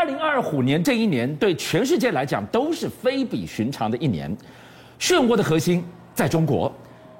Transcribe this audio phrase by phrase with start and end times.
[0.00, 4.34] 二零二二虎年这一年对全世界来讲都是非比寻常的一年。
[4.98, 5.84] 漩涡的核心
[6.14, 6.74] 在中国，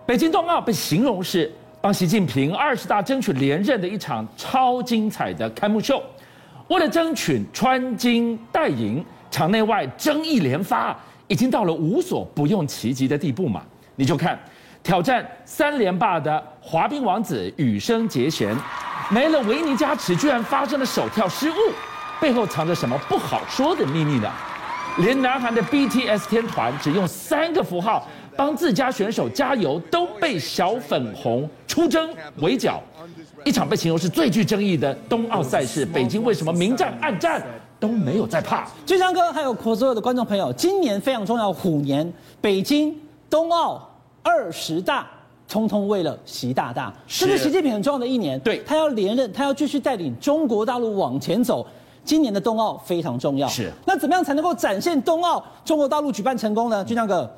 [0.06, 6.03] 北京冬奥被形容是帮习近平二十大争取连任的一场超精彩的开幕秀。
[6.69, 13.62] 为了争取穿金戴银，场内外争议连发，已经到了无所不用其极的地步嘛？
[13.94, 14.40] 你就看
[14.82, 18.56] 挑战三连霸的滑冰王子羽生结弦，
[19.10, 21.54] 没了维尼加持，居然发生了手跳失误，
[22.21, 24.30] 背后藏着什么不好说的秘密呢？
[24.99, 32.83] 连南韩的 BTS 天团只用三个符号帮自家选手加油，都被小粉红出征围剿。
[33.44, 37.42] 一场被形容是最具争议的冬奥赛事，北京为什么明战暗战
[37.78, 38.66] 都没有在怕？
[38.84, 42.94] 俊昌哥还有所有的观众朋友，今年非常重要，虎年北京
[43.30, 43.89] 冬奥
[44.22, 45.06] 二十大，
[45.48, 51.66] 通通为了习大大，这是习近平很重要的一年，对，他要连任，他要继续带领中国大陆往前走。
[52.05, 56.84] 今年的冬奥非常重要，是那怎么样才能够展现冬奥中国大陆举办成功呢？
[56.84, 57.30] 就像个，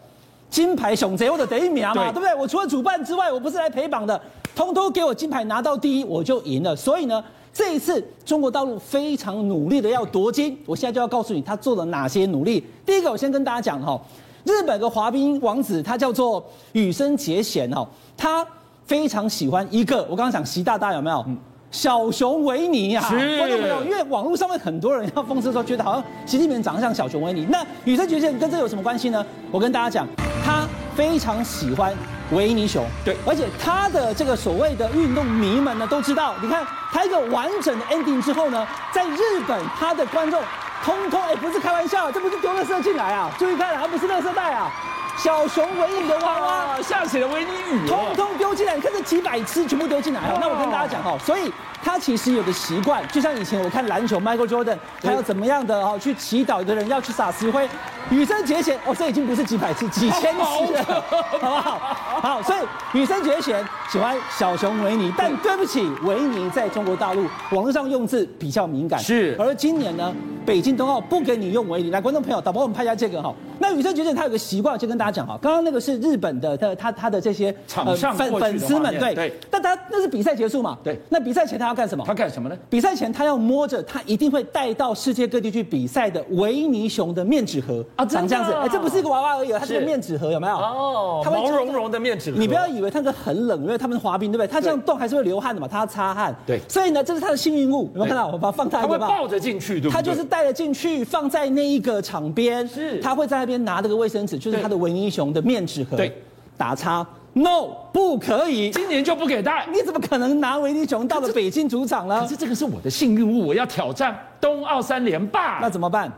[0.49, 2.35] 金牌熊贼或者得一名嘛，对，对不对？
[2.35, 4.21] 我除了主办之外，我不是来陪榜的。
[4.55, 6.77] 通通给我金牌拿到第一，我就赢了。
[6.77, 10.59] 所以呢，这一次中国大陆非常努力的要夺金。
[10.67, 12.63] 我现在就要告诉你，他做了哪些努力。
[12.85, 13.99] 第一个，我先跟大家讲哈，
[14.45, 18.47] 日本的滑冰王子，他叫做羽生结弦哈，他
[18.85, 21.25] 非常喜欢一个，我刚刚讲习大大有没有？
[21.73, 27.47] 小熊维尼啊，观众朋友，因为网络上面很多人要讽刺说，觉得好像习近平长得像小熊维尼。
[27.51, 29.25] 那羽生结弦跟这有什么关系呢？
[29.51, 30.07] 我跟大家讲，
[30.45, 31.93] 他非常喜欢。
[32.31, 40.41] 维尼熊，对，而且他的这个所谓的运动迷们呢都知道，你看他一个完整的 ending 之后呢，在日本他的观众
[40.83, 44.73] 通通哎不是开玩笑，这不是丢垃圾进来啊，注意看，而不是垃圾袋啊，
[45.17, 50.21] 小熊维尼的娃娃下起了维尼雨，通通丢进来，你看这几百只全部丢进来。
[50.41, 51.53] 那我跟大家讲哈，所以。
[51.85, 57.69] 他其实有个习惯，就像以前我看篮球，Michael Jordan，他要怎么样的哦，去祈祷的人要去撒石灰，
[58.09, 61.05] 羽生结弦哦，这已经不是几百次，几千次了，
[61.41, 61.79] 好不好？
[62.23, 69.35] 好，所以羽生结弦喜欢小熊维尼，但对不起，维尼在中国大陆网络上用字比较敏感，是。
[69.37, 70.15] 而今年呢，
[70.47, 73.35] 北京冬奥不给你用维尼，来，观众朋友，导播我们拍一下这个哈。
[73.63, 81.73] 那羽生结弦他有个习惯，就跟大家讲哈，刚刚那个是日本的他他他的这些场上粉粉丝们，对对，但他那是比赛结束嘛，对，那比赛前他。
[81.73, 82.05] 要干什么？
[82.07, 82.59] 他干什么呢？
[82.69, 88.53] 比赛前，他要摸着他一定会带到世界各地去比赛的维尼熊的面纸盒啊，长这样子。
[88.53, 90.55] 哎，这不是一个娃娃而已，它是个面纸盒，有没有？
[90.55, 92.37] 哦，毛茸茸的面纸盒。
[92.39, 94.47] 你不要以为它很冷，因为他们滑冰，对不对？
[94.47, 96.35] 他这样动还是会流汗的嘛，他要擦汗。
[96.47, 97.91] 对，所以呢，这是他的幸运物。
[97.95, 98.27] 有没有看到？
[98.27, 99.07] 我把它放大一点吧。
[99.07, 99.93] 他会抱着进去，对不对？
[99.93, 102.69] 他就是带了进去，放在那一个场边。
[102.69, 105.97] 是，他会在那边拿这个卫生纸，就是他的维尼熊的面纸盒。
[105.97, 106.13] 对，
[106.57, 107.07] 打叉。
[107.35, 109.67] No，不可以，今年就不给带。
[109.73, 112.21] 你怎么可能拿维尼熊到了北京主场呢？
[112.21, 115.59] 可是这个是我的幸运物，我要挑战冬奥三连霸。
[115.59, 116.13] 那怎么办？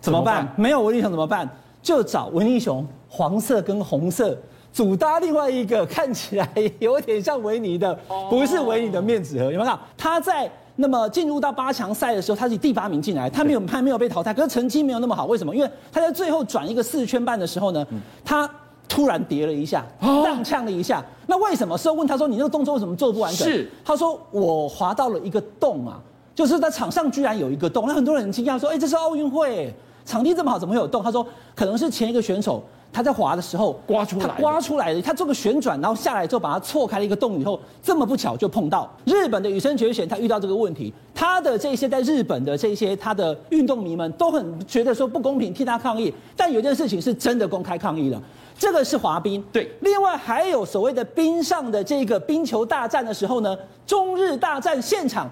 [0.00, 0.50] 怎么办？
[0.56, 1.46] 没有维尼熊怎么办？
[1.82, 4.34] 就找维尼熊黄色跟红色
[4.72, 6.48] 主搭另外一个看起来
[6.78, 7.94] 有点像维尼的，
[8.30, 9.44] 不是维尼的面纸盒。
[9.44, 9.78] 有没有看？
[9.96, 15.26] 他在那么进入到八强赛的时候，他是第八名进来，他没有他没有被淘汰，可是成绩没有那么好。
[15.26, 15.54] 为什么？
[15.54, 17.86] 因为他在最后转一个四圈半的时候呢，
[18.24, 18.50] 他。
[18.92, 21.00] 突然跌了一下，踉跄了一下。
[21.28, 21.78] 那为什么？
[21.78, 26.00] 是问他说：“你那个动作为什么做不完整？”是他说：“我滑到了一个洞啊，
[26.34, 29.72] 就是在场上居然有一个洞。”那很多人很惊讶说：“哎，这是奥运会，
[30.04, 32.62] 场地这么好，怎么会有洞？”他说：“可能是前一个选手
[32.92, 35.00] 他在滑的时候刮出来，他刮出来的。
[35.00, 40.08] 他做个旋转，然后下来之后把它错开了一个洞以后，这么不巧就碰到日本的羽生结弦。
[40.08, 46.12] 他遇到这个问题，他的这些在日本的这些他的运动迷们都很觉得说不公平，替他抗议。
[46.36, 48.20] 但有件事情是真的公开抗议了。”
[48.58, 49.70] 这个是滑冰，对。
[49.80, 53.56] 另外还有所谓的冰上的这个冰球大战的时候呢，
[53.86, 55.30] 中日大战现场，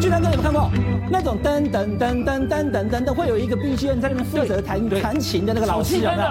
[0.00, 0.70] 俊相哥有没有看过？
[1.10, 6.22] 那种噔噔噔噔噔噔噔噔，会有一个 BGM 在那边负责弹弹琴的那个老师有没有？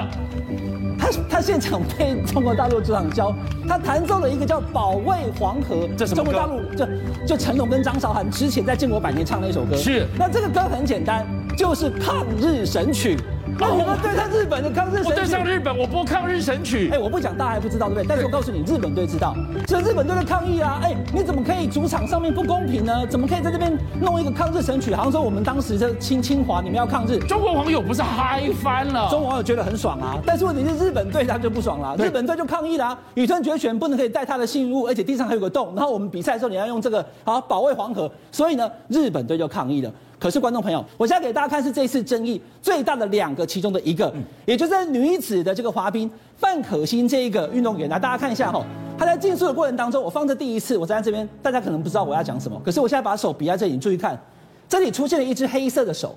[0.97, 3.33] 他他现场被中国大陆主场教，
[3.67, 6.31] 他弹奏了一个叫《保卫黄河》，这什么歌？
[6.31, 6.87] 中国大陆就
[7.25, 9.75] 就成龙跟张韶涵之前在建国百年唱的一首歌。
[9.75, 10.05] 是。
[10.17, 11.25] 那这个歌很简单，
[11.57, 13.17] 就是抗日神曲。
[13.59, 16.89] 那我们对上日本的抗日神曲，我对上日本，我播抗日神曲。
[16.93, 18.05] 哎，我不讲，大家还不知道，对不对？
[18.07, 19.35] 但是我告诉你，日本队知道，
[19.67, 23.05] 所以日本队的抗议啊，哎，你怎么可以主场上面不公平呢？
[23.07, 24.95] 怎么可以在这边弄一个抗日神曲？
[24.95, 29.09] 好像说我们当时在清清华，你们要抗日，中国网友不是嗨翻了？
[29.09, 39.91] 中国网友觉得很爽啊，但是问题是日本队他就不爽了，日本队就抗议了啊，羽生结弦不能可以带他的信物，而且地上还有个洞，然后我们比赛的时候你要用这个好保卫黄河，所以呢，日本队就抗议了。
[40.19, 44.13] 可是观众朋友，我现在给大家看是这次争议最大的两个其中的一个，
[44.45, 48.61] 也就是在女子的这个滑冰，范可欣这一个运动员，来大家看一下哈，
[48.97, 54.19] 她在竞速的过程当中，我放这第一次，我站在这边，大家可能不知道我要讲什么，可是我现在把手比在这里，你注意看，
[54.67, 56.13] 这里出现了一只黑色的手，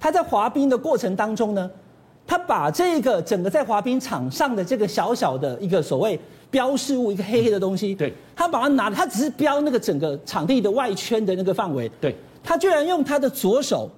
[0.00, 1.70] 她在滑冰的过程当中呢，
[2.26, 6.18] 她把这个整个在滑冰场上的这个小小的一个所谓
[6.50, 12.14] 标示物，一个黑黑的东西，对，他把它拿，他只是标那个整个场地的外圈的那个范围，对，
[12.46, 13.90] 他居然用他的左手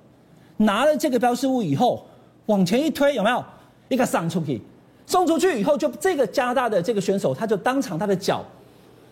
[0.57, 2.07] 拿了这个标识物以后，
[2.47, 3.45] 往前一推，有没有
[3.89, 4.61] 一个送出去？
[5.07, 8.43] 送出去以后，就这个加拿大的这个选手，他就当场他的脚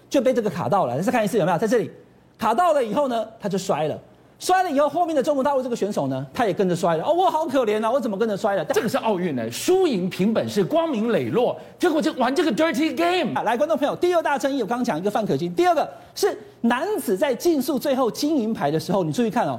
[0.08, 1.00] 就被这个卡到了。
[1.02, 1.90] 再看一次有没有在这里
[2.38, 3.98] 卡到了以后呢，他就摔了。
[4.38, 7.04] 摔了以后，后面的中国大陆这个选手呢，他也跟着摔了。
[7.04, 8.64] 哦，我好可怜啊，我怎么跟着摔了？
[8.66, 11.58] 这个是奥运呢，输赢凭本事，光明磊落。
[11.78, 13.32] 结果就玩这个 dirty game。
[13.42, 19.58] 来，观众朋友，第二大争议，我刚刚讲一个范可金，第二个是男子在竞速最后金银牌的时候，你注意看哦，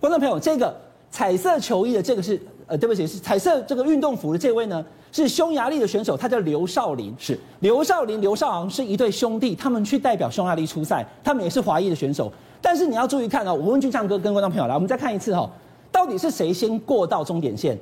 [0.00, 0.74] 观众朋友，这个
[1.08, 4.84] 彩色球衣的这个是呃，对不起，是彩色这个运动服的这位呢，
[5.16, 7.14] 是匈牙利的选手，他叫刘少林。
[7.18, 12.30] 是刘少林、刘少昂是一对兄弟，他们去代表匈牙利出赛，他们也是华裔的选手。
[12.60, 15.48] 但是你要注意看哦，我问俊唱歌跟观众朋友来，我们再看一次哈，
[15.90, 17.78] 到底是谁先过到终点线？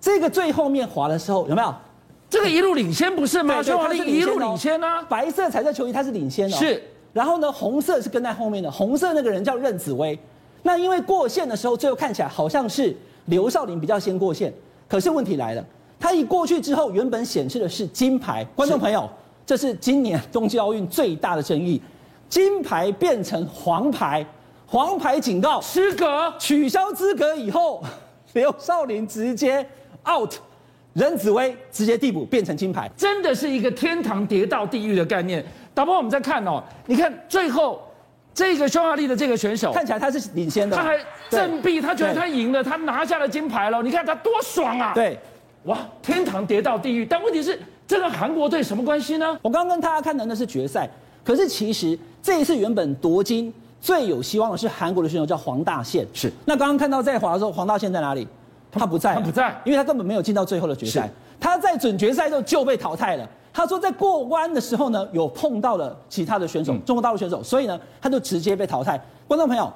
[0.00, 1.72] 这个最后面滑的时候有没有？
[2.28, 3.62] 这个一路领先不是吗？
[3.62, 6.82] 匈牙利一路领先啊，白色彩色球衣他是领先的，是。
[7.12, 10.18] 然后呢，红色是跟在后面的，红色那个人叫任子威。
[10.64, 14.52] 那因为过线的时候，最后看起来好像是刘少林比较先过线，
[14.88, 15.64] 可是问题来了，
[16.00, 19.08] 他一过去之后，原本显示的是金牌，观众朋友，
[19.44, 21.80] 这是今年冬季奥运最大的争议。
[22.28, 24.24] 金牌变成黄牌，
[24.66, 27.84] 黄牌警告失格，取消资格以后，
[28.32, 29.64] 刘少林直接
[30.08, 30.32] out，
[30.94, 35.44] 任子威直接递补变成金牌，真的是一个天堂跌到地狱的概念。
[35.74, 37.80] 打波，我们再看哦，你看最后
[38.32, 39.72] 这个匈牙利的这个选手。
[39.72, 40.98] 看起来他是领先的，他还
[41.28, 44.92] 振臂，他觉得他赢了，他拿下了金牌了，你看他多爽啊！
[44.94, 45.18] 对，
[45.64, 49.38] 哇，天堂跌到地狱，但问题是这跟韩国队什么关系呢？
[49.42, 50.88] 我刚刚跟大家看的那是决赛。
[51.22, 56.32] 可是其实这一次原本夺金最有希望的是韩国的选手叫黄大宪，是。
[56.46, 58.26] 那刚刚看到在华的时候，黄大宪在哪里？
[58.72, 61.10] 他不在，他不在，因为他根本没有进到最后的决赛。
[61.38, 63.28] 他在准决赛的时候就被淘汰了。
[63.52, 68.98] 他说在过弯的时候呢，有碰到了其他的选手，中国大陆选手，所以呢，他就直接被淘汰。
[69.28, 69.70] 观众朋友。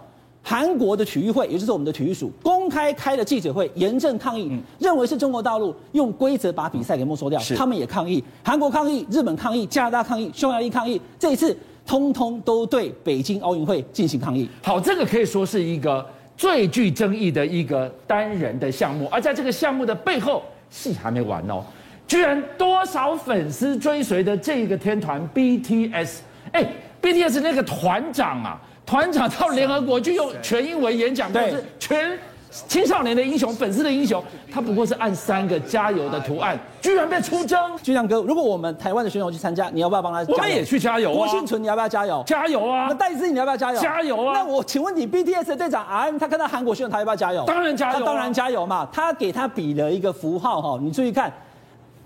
[0.46, 7.40] 韩国的体育会，也就是我们的体育署，公开开了记者会，严正抗议，认为是中国大陆用规则把比赛给没收掉。
[7.56, 11.56] 他们也抗议，韩国抗议，日本抗议，加拿大抗议，匈牙利抗议，这一次
[11.86, 14.46] 通通都对北京奥运会进行抗议。
[14.62, 16.04] 好，这个可以说是一个
[16.36, 21.64] 最具争议的一个单人的项目，而在这个项目的背后，戏还没完哦，
[22.06, 26.16] 居然多少粉丝追随的这个天团 BTS，
[26.52, 26.70] 哎
[27.00, 28.60] ，BTS 那个团长啊。
[28.86, 32.18] 团长到联合国去用全英文演讲，都是全
[32.50, 34.22] 青少年的英雄、粉丝的英雄。
[34.52, 37.58] 他不过是按三个加油的图案，居然被出征。
[37.82, 40.36] 就像哥，如果我们台湾的选手去参加，你要不要帮他加油？
[40.36, 41.14] 我们也去加油啊！
[41.14, 42.22] 郭婞淳，你要不要加油？
[42.26, 42.86] 加油啊！
[42.88, 43.80] 那戴资颖，你要不要加油？
[43.80, 44.34] 加油啊！
[44.34, 47.42] 那我请问你，BTS 的队长 RM，他看到韩国选手，他要不要加油？
[47.46, 48.86] 当然加油，他当然加油嘛！
[48.92, 51.32] 他给他比了一个符号哈，你注意看，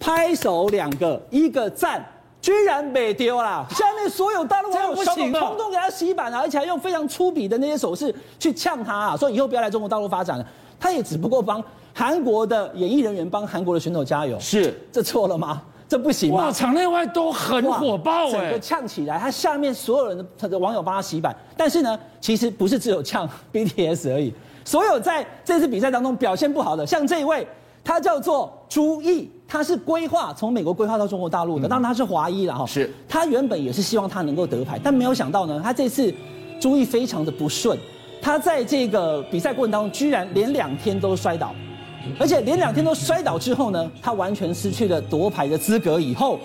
[0.01, 2.03] 拍手两个，一个赞。
[2.49, 3.67] 居然被丢了！
[3.69, 10.47] 下面所有大陆网友不行，通通给他洗版啊，而且还用非常粗鄙的那些手势去呛他啊，说以后不要来中国大陆发展了。
[10.81, 11.63] 他也只不过帮
[11.93, 15.61] 韩国的演艺人员帮韩国的选手加油，是这错了吗？
[15.87, 16.47] 这不行吗？
[16.47, 24.33] 哇，场内外都很火爆哎，整个呛起来，他下面所有人的他的网友帮他洗版，但是呢，其实不是只有呛 BTS 而已，
[24.65, 27.47] 所有在这次比赛当中表现不好的，像这一位。
[27.89, 32.67] 他叫做朱毅，他是规划从美国规划到中国大陆的，当然他是华裔了哈。
[32.67, 36.13] 是，他原本也是希望他能够得牌，但没有想到呢，他这次
[36.61, 37.79] 朱毅非常的不顺，
[38.21, 41.55] 他在这个比赛过程当中居然连两天都摔倒，
[42.21, 46.39] 而且连两天都摔倒之后呢，他完全失去了夺牌的资格以后。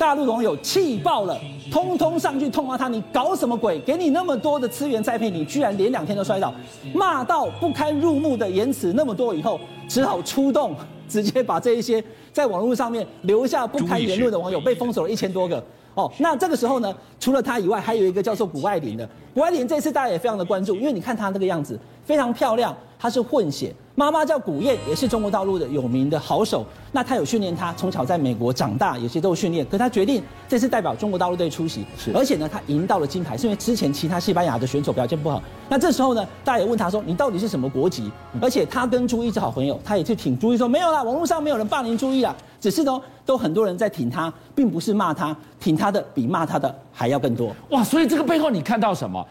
[0.00, 1.38] 大陆网友气爆了，
[1.70, 3.78] 通通上去痛骂他，你搞什么鬼？
[3.80, 6.50] 给你那么多的资源栽培，你居然连两天都摔倒，
[6.94, 10.74] 骂到不堪入目的言辞那么多以后，只好出动，
[11.06, 12.02] 直接把这一些
[12.32, 15.62] 在网络上面留下不堪言论的网友被封锁了 一千多个。
[15.92, 19.06] 哦，那这个时候呢，除了他以外，还有一个叫做谷爱凌的。
[19.34, 23.74] 谷爱凌这次大家也非常的关注，因为你看她那个样子非常漂亮，她是混血。
[24.00, 26.64] 妈妈叫古燕，也是中国大陆的有名的好手。
[26.90, 29.62] 那他有训练他，从小在美国长大，有些都有训练。
[29.66, 35.42] 可他决定这次代表中国大陆队出席，是而且呢，他赢到了金牌，是因为之前其他西班牙的选手表现不好。
[35.68, 49.22] 那这时候呢，大家也问他说：“你到底是什么国籍？”而且他跟朱毅是好朋友，他也去挺朱毅说：“没有啦，网络上没有人霸凌朱毅啦，只是呢，都很多人在挺他，并不是骂他，挺他的比骂他的还要更多。”哇，所以这个背后你看到什么？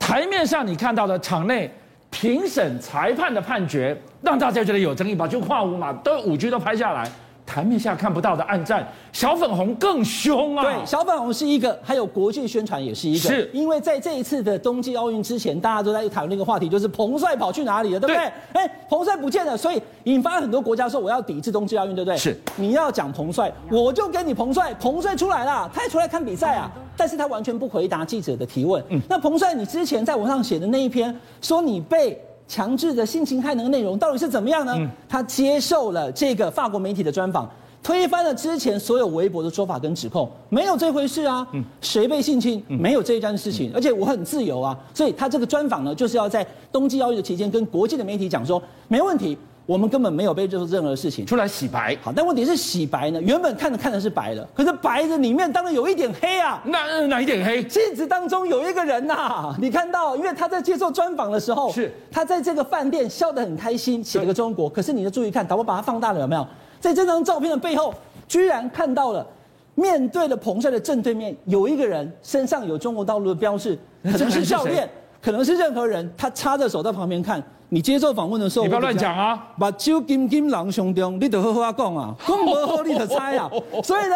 [0.00, 1.72] 台面上你看到的场内。
[2.18, 5.28] 评审裁判的判决让大家觉得有争议吧？
[5.28, 7.06] 就跨五嘛，都五 G 都拍下来。
[7.46, 10.64] 台面下看不到的暗战，小粉红更凶啊！
[10.64, 13.28] 对，小粉红是一个，还有国际宣传也是一个。
[13.28, 18.32] 是，因为在这一次的冬季奥运之前，大家都在讨论那个话题，就是彭帅跑去哪里了，对不对？
[18.52, 22.16] 哎，彭帅不见了，所以引发很多国家说我要抵制冬季奥运，对不对？
[22.16, 28.82] 是，你要讲彭帅，我就跟你彭帅，彭帅出来了，他也出来看比赛啊，但是他完全不回答记者的提问。
[28.88, 32.20] 嗯，那彭帅，你之前在网上写的那一篇，说你被。
[32.48, 34.74] 强制的性侵害那个内容到底是怎么样呢？
[34.76, 37.48] 嗯、他接受了这个法国媒体的专访，
[37.82, 41.46] 推翻了之前所有微博的说法跟指控，没有这回事啊！
[41.52, 42.62] 嗯、谁被性侵？
[42.68, 44.78] 没有这一件事情，嗯、而且我很自由啊！
[44.94, 49.36] 所以他这个专访呢，就是要在冬季奥运的期间跟国际的媒体讲说，没问题。
[49.66, 51.96] 我们根本没有被做任何事情，出来洗白。
[52.00, 53.20] 好，但问题是洗白呢？
[53.20, 56.62] 原本看着看着是白的，可是白的里面当然有一点黑啊。
[56.66, 57.64] 哪哪一点黑？
[57.64, 64.70] 镜子当中有一个人呐、啊，你看到，因为他在接受专访的时候，是他在这个饭店笑得很开心，写了个中国。
[64.70, 66.46] 可是你要注意看，导播把它放大了有没有？
[66.78, 67.92] 在这张照片的背后，
[68.28, 69.26] 居然看到了
[69.74, 74.88] 面对了彭帅的正对面有一个人，身上有中国道路的标志， 可能是教练，
[75.26, 77.42] 可能是任何人，他插着手在旁边看。
[77.70, 79.48] 你接受访问的时候，你不要乱讲啊！
[79.58, 83.50] 把酒金金狼兄弟，你得好好讲啊，讲不好你得猜啊。
[83.82, 84.14] 所以呢，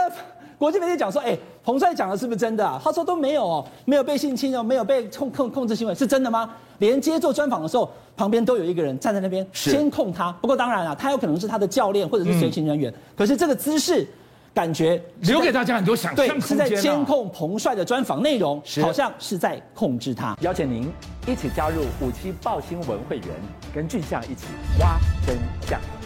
[0.57, 2.81] 国际媒体讲说，哎、欸，彭帅讲的是不是真的啊？
[2.81, 6.49] 他说都没有哦，没有被性侵哦，没有被控控控制行为，是真的吗？
[6.79, 10.31] 连接受专访的时候，旁边都有一个人站在那边监控他。
[10.41, 12.89] 不过当然了，他有可能是他的教练或者是随行人员。
[12.89, 14.07] 嗯、可是这个姿势。
[14.53, 16.41] 感觉留给大家很多想象空间。
[16.41, 20.37] 对，是在监控彭帅的专访内容，好像是在控制他。
[20.41, 20.91] 邀请您
[21.27, 23.29] 一起加入五七报新闻会员，
[23.75, 24.47] 跟俊相一起
[24.81, 25.37] 挖真
[25.69, 26.00] 相。